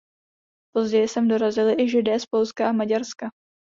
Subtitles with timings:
[0.73, 3.29] Později sem dorazili i Židé z Polska a Maďarska.